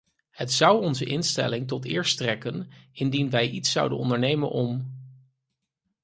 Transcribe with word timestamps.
Het 0.31 0.51
zou 0.51 0.83
onze 0.83 1.05
instelling 1.05 1.67
tot 1.67 1.85
eer 1.85 2.05
strekken 2.05 2.67
indien 2.91 3.29
wij 3.29 3.49
iets 3.49 3.71
zouden 3.71 3.97
ondernemen 3.97 4.49
om....... 4.49 4.93